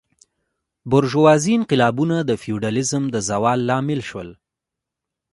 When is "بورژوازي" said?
0.91-1.51